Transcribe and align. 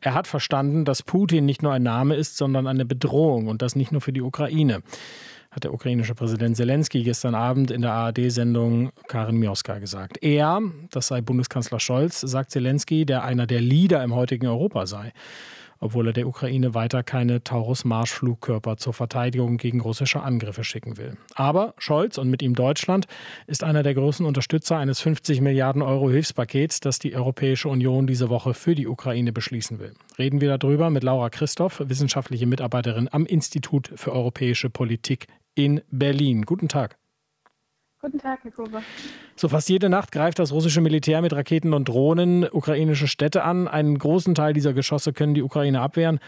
Er 0.00 0.14
hat 0.14 0.26
verstanden, 0.26 0.84
dass 0.84 1.02
Putin 1.02 1.46
nicht 1.46 1.62
nur 1.62 1.72
ein 1.72 1.82
Name 1.82 2.14
ist, 2.14 2.36
sondern 2.36 2.66
eine 2.66 2.84
Bedrohung 2.84 3.48
und 3.48 3.62
das 3.62 3.74
nicht 3.74 3.90
nur 3.90 4.00
für 4.00 4.12
die 4.12 4.20
Ukraine, 4.20 4.82
hat 5.50 5.64
der 5.64 5.72
ukrainische 5.72 6.14
Präsident 6.14 6.56
Zelensky 6.56 7.02
gestern 7.02 7.34
Abend 7.34 7.70
in 7.70 7.80
der 7.80 7.92
ARD-Sendung 7.92 8.90
Karin 9.08 9.38
Mioska 9.38 9.78
gesagt. 9.78 10.22
Er, 10.22 10.60
das 10.90 11.06
sei 11.06 11.22
Bundeskanzler 11.22 11.80
Scholz, 11.80 12.20
sagt 12.20 12.50
Zelensky, 12.50 13.06
der 13.06 13.24
einer 13.24 13.46
der 13.46 13.62
Leader 13.62 14.04
im 14.04 14.14
heutigen 14.14 14.46
Europa 14.46 14.86
sei 14.86 15.12
obwohl 15.80 16.08
er 16.08 16.12
der 16.12 16.26
Ukraine 16.26 16.74
weiter 16.74 17.02
keine 17.02 17.42
Taurus-Marschflugkörper 17.42 18.76
zur 18.76 18.92
Verteidigung 18.92 19.56
gegen 19.56 19.80
russische 19.80 20.22
Angriffe 20.22 20.64
schicken 20.64 20.96
will. 20.96 21.16
Aber 21.34 21.74
Scholz 21.78 22.18
und 22.18 22.30
mit 22.30 22.42
ihm 22.42 22.54
Deutschland 22.54 23.06
ist 23.46 23.64
einer 23.64 23.82
der 23.82 23.94
größten 23.94 24.26
Unterstützer 24.26 24.76
eines 24.76 25.00
50 25.00 25.40
Milliarden 25.40 25.82
Euro 25.82 26.10
Hilfspakets, 26.10 26.80
das 26.80 26.98
die 26.98 27.14
Europäische 27.14 27.68
Union 27.68 28.06
diese 28.06 28.28
Woche 28.28 28.54
für 28.54 28.74
die 28.74 28.86
Ukraine 28.86 29.32
beschließen 29.32 29.78
will. 29.78 29.94
Reden 30.18 30.40
wir 30.40 30.56
darüber 30.56 30.90
mit 30.90 31.02
Laura 31.02 31.30
Christoph, 31.30 31.82
wissenschaftliche 31.84 32.46
Mitarbeiterin 32.46 33.08
am 33.10 33.26
Institut 33.26 33.90
für 33.94 34.12
europäische 34.12 34.70
Politik 34.70 35.26
in 35.54 35.80
Berlin. 35.90 36.42
Guten 36.42 36.68
Tag. 36.68 36.97
Guten 38.00 38.18
Tag, 38.18 38.44
Herr 38.44 38.52
Kober. 38.52 38.82
So 39.34 39.48
fast 39.48 39.68
jede 39.68 39.88
Nacht 39.88 40.12
greift 40.12 40.38
das 40.38 40.52
russische 40.52 40.80
Militär 40.80 41.20
mit 41.20 41.32
Raketen 41.32 41.74
und 41.74 41.88
Drohnen 41.88 42.48
ukrainische 42.48 43.08
Städte 43.08 43.42
an. 43.42 43.66
Einen 43.66 43.98
großen 43.98 44.36
Teil 44.36 44.52
dieser 44.52 44.72
Geschosse 44.72 45.12
können 45.12 45.34
die 45.34 45.42
Ukraine 45.42 45.80
abwehren. 45.80 46.20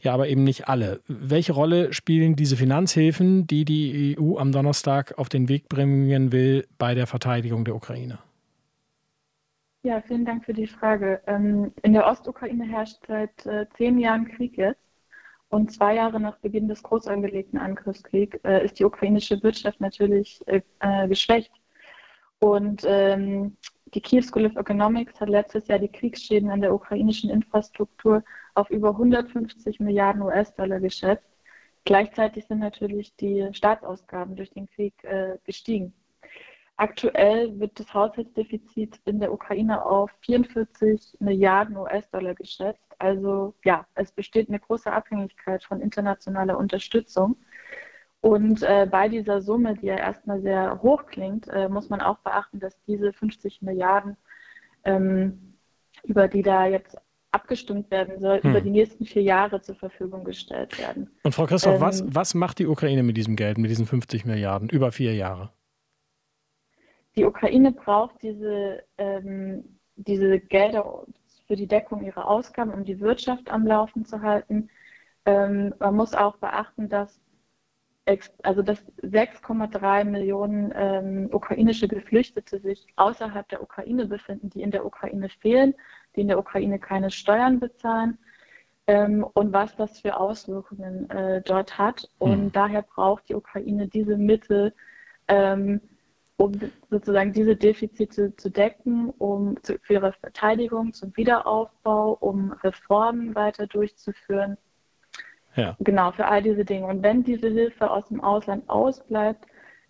Ja, 0.00 0.12
aber 0.12 0.28
eben 0.28 0.44
nicht 0.44 0.68
alle. 0.68 1.00
Welche 1.08 1.54
Rolle 1.54 1.94
spielen 1.94 2.36
diese 2.36 2.56
Finanzhilfen, 2.56 3.46
die 3.46 3.64
die 3.64 4.16
EU 4.18 4.36
am 4.36 4.52
Donnerstag 4.52 5.14
auf 5.16 5.30
den 5.30 5.48
Weg 5.48 5.70
bringen 5.70 6.30
will 6.30 6.66
bei 6.76 6.94
der 6.94 7.06
Verteidigung 7.06 7.64
der 7.64 7.74
Ukraine? 7.74 8.18
Ja, 9.82 10.02
vielen 10.02 10.26
Dank 10.26 10.44
für 10.44 10.52
die 10.52 10.66
Frage. 10.66 11.22
Ähm, 11.26 11.72
in 11.82 11.94
der 11.94 12.06
Ostukraine 12.06 12.64
herrscht 12.64 12.98
seit 13.06 13.46
äh, 13.46 13.66
zehn 13.78 13.98
Jahren 13.98 14.28
Krieg 14.28 14.58
jetzt. 14.58 14.83
Und 15.54 15.70
zwei 15.70 15.94
Jahre 15.94 16.18
nach 16.18 16.38
Beginn 16.38 16.66
des 16.66 16.82
groß 16.82 17.06
angelegten 17.06 17.60
Angriffskriegs 17.60 18.40
äh, 18.42 18.64
ist 18.64 18.80
die 18.80 18.84
ukrainische 18.84 19.40
Wirtschaft 19.44 19.80
natürlich 19.80 20.42
äh, 20.48 20.62
äh, 20.80 21.06
geschwächt. 21.06 21.52
Und 22.40 22.82
ähm, 22.84 23.56
die 23.94 24.00
Kiew 24.00 24.22
School 24.22 24.46
of 24.46 24.56
Economics 24.56 25.20
hat 25.20 25.28
letztes 25.28 25.68
Jahr 25.68 25.78
die 25.78 25.92
Kriegsschäden 25.92 26.50
an 26.50 26.60
der 26.60 26.74
ukrainischen 26.74 27.30
Infrastruktur 27.30 28.24
auf 28.54 28.68
über 28.70 28.88
150 28.88 29.78
Milliarden 29.78 30.22
US-Dollar 30.22 30.80
geschätzt. 30.80 31.30
Gleichzeitig 31.84 32.46
sind 32.46 32.58
natürlich 32.58 33.14
die 33.14 33.48
Staatsausgaben 33.52 34.34
durch 34.34 34.50
den 34.50 34.68
Krieg 34.68 35.04
äh, 35.04 35.38
gestiegen. 35.44 35.94
Aktuell 36.76 37.58
wird 37.60 37.78
das 37.78 37.94
Haushaltsdefizit 37.94 38.98
in 39.04 39.20
der 39.20 39.32
Ukraine 39.32 39.84
auf 39.84 40.10
44 40.22 41.18
Milliarden 41.20 41.76
US-Dollar 41.76 42.34
geschätzt. 42.34 42.84
Also 42.98 43.54
ja, 43.64 43.86
es 43.94 44.10
besteht 44.10 44.48
eine 44.48 44.58
große 44.58 44.92
Abhängigkeit 44.92 45.62
von 45.62 45.80
internationaler 45.80 46.58
Unterstützung. 46.58 47.36
Und 48.20 48.62
äh, 48.62 48.88
bei 48.90 49.08
dieser 49.08 49.40
Summe, 49.40 49.76
die 49.76 49.86
ja 49.86 49.96
erstmal 49.96 50.40
sehr 50.40 50.82
hoch 50.82 51.06
klingt, 51.06 51.46
äh, 51.48 51.68
muss 51.68 51.90
man 51.90 52.00
auch 52.00 52.18
beachten, 52.18 52.58
dass 52.58 52.74
diese 52.86 53.12
50 53.12 53.62
Milliarden, 53.62 54.16
ähm, 54.84 55.54
über 56.02 56.26
die 56.26 56.42
da 56.42 56.66
jetzt 56.66 56.96
abgestimmt 57.30 57.90
werden 57.90 58.18
soll, 58.18 58.42
hm. 58.42 58.50
über 58.50 58.60
die 58.60 58.70
nächsten 58.70 59.04
vier 59.04 59.22
Jahre 59.22 59.60
zur 59.60 59.74
Verfügung 59.74 60.24
gestellt 60.24 60.78
werden. 60.78 61.10
Und 61.22 61.34
Frau 61.34 61.46
Christoph, 61.46 61.74
ähm, 61.74 61.80
was, 61.80 62.04
was 62.06 62.34
macht 62.34 62.58
die 62.58 62.66
Ukraine 62.66 63.02
mit 63.02 63.16
diesem 63.16 63.36
Geld, 63.36 63.58
mit 63.58 63.70
diesen 63.70 63.86
50 63.86 64.24
Milliarden 64.24 64.68
über 64.68 64.90
vier 64.90 65.14
Jahre? 65.14 65.50
Die 67.16 67.24
Ukraine 67.24 67.72
braucht 67.72 68.22
diese, 68.22 68.82
ähm, 68.98 69.78
diese 69.96 70.40
Gelder 70.40 71.04
für 71.46 71.56
die 71.56 71.66
Deckung 71.66 72.04
ihrer 72.04 72.26
Ausgaben, 72.28 72.72
um 72.72 72.84
die 72.84 73.00
Wirtschaft 73.00 73.50
am 73.50 73.66
Laufen 73.66 74.04
zu 74.04 74.22
halten. 74.22 74.68
Ähm, 75.26 75.74
man 75.78 75.94
muss 75.94 76.14
auch 76.14 76.36
beachten, 76.38 76.88
dass, 76.88 77.20
also 78.42 78.62
dass 78.62 78.84
6,3 79.02 80.04
Millionen 80.04 80.72
ähm, 80.74 81.28
ukrainische 81.32 81.88
Geflüchtete 81.88 82.58
sich 82.58 82.86
außerhalb 82.96 83.48
der 83.48 83.62
Ukraine 83.62 84.06
befinden, 84.06 84.50
die 84.50 84.62
in 84.62 84.70
der 84.70 84.84
Ukraine 84.84 85.28
fehlen, 85.28 85.74
die 86.16 86.22
in 86.22 86.28
der 86.28 86.38
Ukraine 86.38 86.78
keine 86.78 87.10
Steuern 87.10 87.60
bezahlen. 87.60 88.18
Ähm, 88.86 89.24
und 89.32 89.52
was 89.52 89.74
das 89.76 90.00
für 90.00 90.18
Auswirkungen 90.18 91.08
äh, 91.08 91.40
dort 91.42 91.78
hat. 91.78 92.10
Und 92.18 92.32
hm. 92.32 92.52
daher 92.52 92.82
braucht 92.82 93.28
die 93.30 93.34
Ukraine 93.34 93.88
diese 93.88 94.18
Mittel, 94.18 94.74
ähm, 95.28 95.80
um 96.36 96.52
sozusagen 96.90 97.32
diese 97.32 97.56
Defizite 97.56 98.34
zu 98.36 98.50
decken, 98.50 99.10
um 99.10 99.62
zu, 99.62 99.78
für 99.80 99.94
ihre 99.94 100.12
Verteidigung, 100.12 100.92
zum 100.92 101.16
Wiederaufbau, 101.16 102.16
um 102.20 102.52
Reformen 102.52 103.34
weiter 103.34 103.66
durchzuführen. 103.66 104.56
Ja. 105.54 105.76
Genau, 105.78 106.10
für 106.10 106.26
all 106.26 106.42
diese 106.42 106.64
Dinge. 106.64 106.86
Und 106.86 107.02
wenn 107.02 107.22
diese 107.22 107.48
Hilfe 107.48 107.90
aus 107.90 108.08
dem 108.08 108.20
Ausland 108.20 108.68
ausbleibt, 108.68 109.46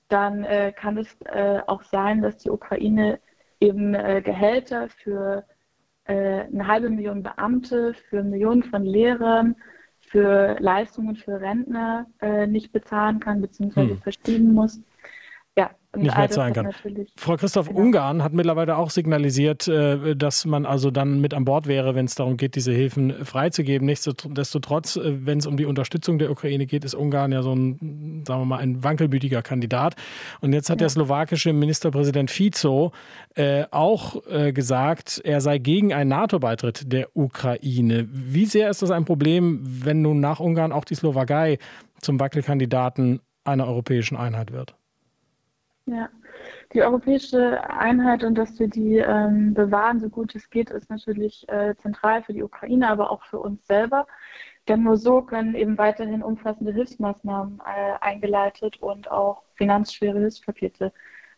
dann 0.09 0.45
äh, 0.45 0.73
kann 0.73 0.99
es 0.99 1.17
äh, 1.25 1.61
auch 1.67 1.83
sein, 1.83 2.21
dass 2.21 2.37
die 2.37 2.51
Ukraine 2.51 3.19
eben 3.61 3.95
äh, 3.95 4.21
Gehälter 4.23 4.91
für 4.91 5.45
äh, 6.05 6.41
eine 6.41 6.67
halbe 6.67 6.91
Million 6.91 7.23
Beamte, 7.23 7.95
für 8.11 8.23
Millionen 8.23 8.63
von 8.65 8.85
Lehrern, 8.85 9.57
für 10.01 10.57
Leistungen 10.61 11.17
für 11.17 11.41
Rentner 11.41 12.07
äh, 12.21 12.47
nicht 12.47 12.73
bezahlen 12.73 13.21
kann, 13.21 13.41
beziehungsweise 13.41 13.93
hm. 13.93 14.03
verschieben 14.03 14.53
muss 14.53 14.83
nicht 15.97 16.17
mehr 16.17 16.31
zahlen 16.31 16.53
kann. 16.53 16.71
Frau 17.17 17.37
Christoph, 17.37 17.69
genau. 17.69 17.81
Ungarn 17.81 18.23
hat 18.23 18.33
mittlerweile 18.33 18.77
auch 18.77 18.91
signalisiert, 18.91 19.69
äh, 19.69 20.17
dass 20.17 20.45
man 20.45 20.67
also 20.67 20.91
dann 20.91 21.21
mit 21.21 21.35
an 21.35 21.45
Bord 21.45 21.67
wäre, 21.67 21.95
wenn 21.95 22.07
es 22.07 22.15
darum 22.15 22.37
geht, 22.37 22.55
diese 22.55 22.73
Hilfen 22.73 23.25
freizugeben. 23.25 23.87
Nichtsdestotrotz, 23.87 24.97
äh, 24.97 25.27
wenn 25.27 25.39
es 25.39 25.47
um 25.47 25.57
die 25.57 25.67
Unterstützung 25.67 26.19
der 26.19 26.31
Ukraine 26.31 26.67
geht, 26.67 26.85
ist 26.85 26.95
Ungarn 26.95 27.33
ja 27.33 27.43
so 27.43 27.55
ein, 27.55 28.23
sagen 28.27 28.41
wir 28.41 28.47
mal, 28.47 28.59
ein 28.59 28.83
wankelmütiger 28.83 29.43
Kandidat. 29.43 29.97
Und 30.41 30.53
jetzt 30.53 30.71
hat 30.71 30.77
ja. 30.77 30.85
der 30.85 30.89
slowakische 30.91 31.53
Ministerpräsident 31.53 32.31
Fico 32.31 32.93
äh, 33.35 33.65
auch 33.71 34.23
gesagt, 34.53 35.21
er 35.25 35.41
sei 35.41 35.59
gegen 35.59 35.93
einen 35.93 36.11
NATO-Beitritt 36.11 36.93
der 36.93 37.17
Ukraine. 37.17 38.09
Wie 38.11 38.47
sehr 38.47 38.71
ist 38.71 38.83
das 38.83 38.91
ein 38.91 39.05
Problem, 39.05 39.61
wenn 39.63 40.03
nun 40.03 40.21
nach 40.21 40.41
Ungarn 40.41 40.73
auch 40.73 40.85
die 40.85 40.95
Slowakei 40.95 41.59
zum 42.01 42.21
Wackelkandidaten 42.21 43.21
einer 43.45 43.67
europäischen 43.67 44.17
Einheit 44.17 44.53
wird? 44.53 44.75
Ja, 45.87 46.09
die 46.73 46.83
europäische 46.83 47.63
Einheit 47.69 48.25
und 48.25 48.37
dass 48.37 48.59
wir 48.59 48.69
die 48.69 48.97
ähm, 48.97 49.53
bewahren, 49.53 50.01
so 50.01 50.09
gut 50.09 50.35
es 50.35 50.49
geht, 50.49 50.71
ist 50.71 50.89
natürlich 50.89 51.47
äh, 51.49 51.75
zentral 51.77 52.23
für 52.23 52.33
die 52.33 52.43
Ukraine, 52.43 52.89
aber 52.89 53.11
auch 53.11 53.23
für 53.25 53.39
uns 53.39 53.67
selber. 53.67 54.07
Denn 54.67 54.83
nur 54.83 54.97
so 54.97 55.21
können 55.21 55.55
eben 55.55 55.77
weiterhin 55.77 56.23
umfassende 56.23 56.73
Hilfsmaßnahmen 56.73 57.61
äh, 57.61 57.99
eingeleitet 58.01 58.79
und 58.81 59.11
auch 59.11 59.43
finanzschwere 59.57 60.19
Hilfspakete 60.21 60.91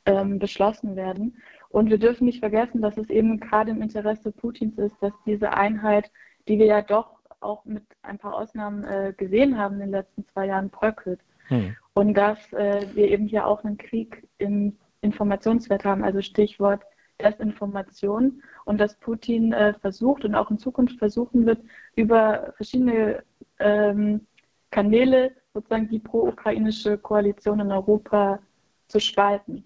ähm, 0.04 0.38
beschlossen 0.38 0.94
werden. 0.94 1.42
Und 1.68 1.90
wir 1.90 1.98
dürfen 1.98 2.26
nicht 2.26 2.38
vergessen, 2.38 2.80
dass 2.80 2.96
es 2.96 3.10
eben 3.10 3.40
gerade 3.40 3.72
im 3.72 3.82
Interesse 3.82 4.30
Putins 4.30 4.78
ist, 4.78 4.94
dass 5.00 5.12
diese 5.26 5.54
Einheit, 5.54 6.10
die 6.46 6.60
wir 6.60 6.66
ja 6.66 6.82
doch 6.82 7.16
auch 7.40 7.64
mit 7.64 7.82
ein 8.02 8.18
paar 8.18 8.34
Ausnahmen 8.34 8.84
äh, 8.84 9.12
gesehen 9.16 9.58
haben 9.58 9.74
in 9.74 9.80
den 9.80 9.90
letzten 9.90 10.24
zwei 10.28 10.46
Jahren, 10.46 10.70
bröckelt. 10.70 11.20
Hm. 11.48 11.76
Und 11.94 12.14
dass 12.14 12.52
äh, 12.52 12.86
wir 12.94 13.10
eben 13.10 13.26
hier 13.26 13.46
auch 13.46 13.64
einen 13.64 13.76
Krieg 13.76 14.25
im 14.38 14.76
Informationswert 15.00 15.84
haben, 15.84 16.04
also 16.04 16.20
Stichwort 16.20 16.82
Desinformation 17.20 18.42
und 18.64 18.78
dass 18.78 18.98
Putin 18.98 19.52
äh, 19.52 19.74
versucht 19.74 20.24
und 20.24 20.34
auch 20.34 20.50
in 20.50 20.58
Zukunft 20.58 20.98
versuchen 20.98 21.47
wird, 21.47 21.60
über 21.94 22.52
verschiedene 22.56 23.22
ähm, 23.58 24.26
Kanäle 24.70 25.34
sozusagen 25.54 25.88
die 25.88 25.98
pro-ukrainische 25.98 26.98
Koalition 26.98 27.60
in 27.60 27.72
Europa 27.72 28.41
zu 28.88 29.00
spalten. 29.00 29.64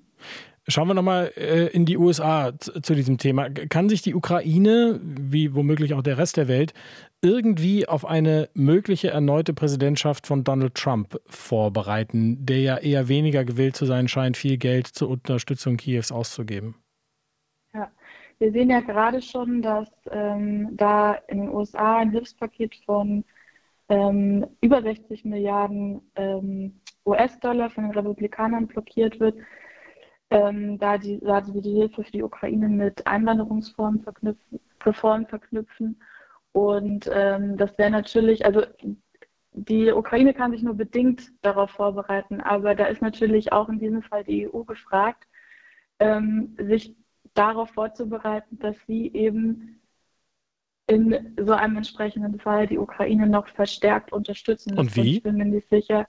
Schauen 0.68 0.88
wir 0.88 0.94
nochmal 0.94 1.32
äh, 1.36 1.66
in 1.68 1.86
die 1.86 1.96
USA 1.96 2.52
zu 2.58 2.94
diesem 2.94 3.18
Thema. 3.18 3.48
Kann 3.48 3.88
sich 3.88 4.02
die 4.02 4.14
Ukraine, 4.14 5.00
wie 5.02 5.54
womöglich 5.54 5.94
auch 5.94 6.02
der 6.02 6.18
Rest 6.18 6.36
der 6.36 6.48
Welt, 6.48 6.74
irgendwie 7.22 7.88
auf 7.88 8.04
eine 8.04 8.48
mögliche 8.54 9.10
erneute 9.10 9.54
Präsidentschaft 9.54 10.26
von 10.26 10.44
Donald 10.44 10.74
Trump 10.74 11.18
vorbereiten, 11.26 12.44
der 12.44 12.60
ja 12.60 12.76
eher 12.76 13.08
weniger 13.08 13.44
gewillt 13.44 13.76
zu 13.76 13.86
sein 13.86 14.06
scheint, 14.06 14.36
viel 14.36 14.58
Geld 14.58 14.86
zur 14.86 15.08
Unterstützung 15.08 15.76
Kiews 15.76 16.12
auszugeben? 16.12 16.76
Ja, 17.72 17.90
wir 18.38 18.52
sehen 18.52 18.70
ja 18.70 18.80
gerade 18.80 19.22
schon, 19.22 19.62
dass 19.62 19.88
ähm, 20.10 20.76
da 20.76 21.14
in 21.28 21.38
den 21.38 21.48
USA 21.48 21.98
ein 21.98 22.10
Hilfspaket 22.10 22.76
von 22.84 23.24
ähm, 23.88 24.46
über 24.60 24.82
60 24.82 25.24
Milliarden 25.24 26.02
ähm, 26.16 26.80
US-Dollar 27.06 27.70
von 27.70 27.84
den 27.84 27.92
Republikanern 27.92 28.66
blockiert 28.66 29.18
wird 29.20 29.36
ähm, 30.30 30.78
da, 30.78 30.98
die, 30.98 31.20
da 31.20 31.42
sie 31.42 31.60
die 31.60 31.72
Hilfe 31.72 32.04
für 32.04 32.12
die 32.12 32.22
Ukraine 32.22 32.68
mit 32.68 33.06
Einwanderungsformen 33.06 34.02
verknüpfen, 34.02 34.60
Reformen 34.84 35.26
verknüpfen. 35.26 36.00
Und 36.52 37.10
ähm, 37.12 37.56
das 37.56 37.76
wäre 37.78 37.90
natürlich, 37.90 38.44
also 38.44 38.62
die 39.52 39.90
Ukraine 39.92 40.32
kann 40.32 40.52
sich 40.52 40.62
nur 40.62 40.74
bedingt 40.74 41.32
darauf 41.42 41.70
vorbereiten, 41.72 42.40
aber 42.40 42.74
da 42.74 42.86
ist 42.86 43.02
natürlich 43.02 43.52
auch 43.52 43.68
in 43.68 43.78
diesem 43.78 44.02
Fall 44.02 44.24
die 44.24 44.48
EU 44.48 44.62
gefragt, 44.62 45.26
ähm, 45.98 46.56
sich 46.58 46.96
darauf 47.34 47.70
vorzubereiten, 47.70 48.58
dass 48.58 48.76
sie 48.86 49.12
eben 49.12 49.80
in 50.86 51.36
so 51.38 51.52
einem 51.52 51.76
entsprechenden 51.76 52.40
Fall 52.40 52.66
die 52.66 52.78
Ukraine 52.78 53.28
noch 53.28 53.46
verstärkt 53.48 54.12
unterstützen. 54.12 54.76
Und 54.76 54.94
wie? 54.96 55.16
Ich 55.16 55.22
bin 55.22 55.36
mir 55.36 55.44
nicht 55.44 55.68
sicher. 55.68 56.08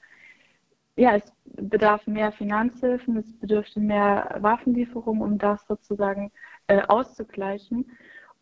Ja, 0.95 1.15
es 1.15 1.23
bedarf 1.45 2.05
mehr 2.05 2.31
Finanzhilfen, 2.31 3.17
es 3.17 3.39
bedürfte 3.39 3.79
mehr 3.79 4.37
Waffenlieferungen, 4.39 5.21
um 5.21 5.37
das 5.37 5.65
sozusagen 5.67 6.31
äh, 6.67 6.81
auszugleichen. 6.81 7.91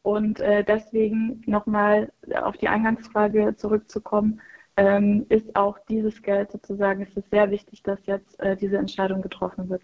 Und 0.02 0.40
äh, 0.40 0.64
deswegen 0.64 1.42
nochmal 1.46 2.12
auf 2.42 2.58
die 2.58 2.68
Eingangsfrage 2.70 3.56
zurückzukommen, 3.56 4.42
ähm, 4.80 5.26
ist 5.28 5.56
auch 5.56 5.78
dieses 5.90 6.22
Geld 6.22 6.52
sozusagen, 6.52 7.02
es 7.02 7.18
ist 7.18 7.30
sehr 7.32 7.52
wichtig, 7.52 7.84
dass 7.84 8.00
jetzt 8.06 8.40
äh, 8.40 8.56
diese 8.56 8.78
Entscheidung 8.78 9.22
getroffen 9.22 9.70
wird. 9.70 9.82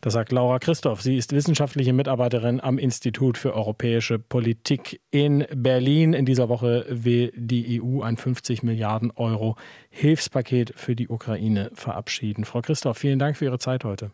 Das 0.00 0.14
sagt 0.14 0.32
Laura 0.32 0.58
Christoph. 0.58 1.02
Sie 1.02 1.16
ist 1.16 1.34
wissenschaftliche 1.34 1.92
Mitarbeiterin 1.92 2.58
am 2.60 2.78
Institut 2.78 3.36
für 3.36 3.54
europäische 3.54 4.18
Politik 4.18 5.02
in 5.10 5.44
Berlin. 5.54 6.14
In 6.14 6.24
dieser 6.24 6.48
Woche 6.48 6.86
will 6.88 7.32
die 7.36 7.82
EU 7.82 8.00
ein 8.00 8.16
50 8.16 8.62
Milliarden 8.62 9.12
Euro 9.14 9.56
Hilfspaket 9.90 10.72
für 10.74 10.96
die 10.96 11.08
Ukraine 11.08 11.70
verabschieden. 11.74 12.46
Frau 12.46 12.62
Christoph, 12.62 12.96
vielen 12.96 13.18
Dank 13.18 13.36
für 13.36 13.44
Ihre 13.44 13.58
Zeit 13.58 13.84
heute. 13.84 14.10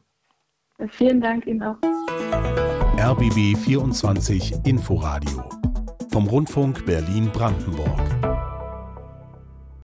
Vielen 0.89 1.21
Dank 1.21 1.47
Ihnen 1.47 1.63
auch. 1.63 1.77
RBB 2.99 3.57
24 3.57 4.67
Inforadio 4.67 5.45
vom 6.11 6.27
Rundfunk 6.27 6.85
Berlin-Brandenburg. 6.85 8.16